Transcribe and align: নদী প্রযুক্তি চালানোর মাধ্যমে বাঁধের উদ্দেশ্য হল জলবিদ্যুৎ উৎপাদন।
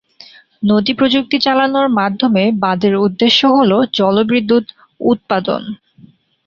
নদী 0.63 0.93
প্রযুক্তি 0.93 1.37
চালানোর 1.39 1.87
মাধ্যমে 1.99 2.43
বাঁধের 2.63 2.93
উদ্দেশ্য 3.05 3.41
হল 3.57 3.71
জলবিদ্যুৎ 3.93 4.65
উৎপাদন। 5.03 5.61